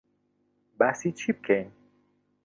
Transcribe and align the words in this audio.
باسی 0.79 1.09
چی 1.19 1.29
بکەین؟ 1.37 1.67